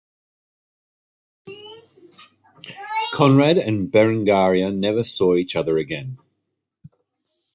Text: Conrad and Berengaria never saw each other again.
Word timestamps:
Conrad 3.13 3.59
and 3.59 3.91
Berengaria 3.91 4.75
never 4.75 5.03
saw 5.03 5.35
each 5.35 5.55
other 5.55 5.77
again. 5.77 6.17